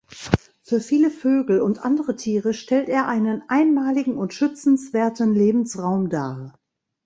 [0.63, 6.57] Für viele Vögel und andere Tiere stellt er einen einmaligen und schützenswerten Lebensraum dar.